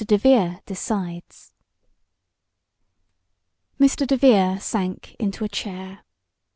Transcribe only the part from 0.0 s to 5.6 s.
DEVERE DECIDES Mr. DeVere sank into a